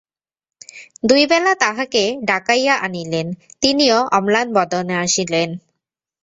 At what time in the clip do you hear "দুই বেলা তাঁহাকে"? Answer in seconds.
1.03-2.03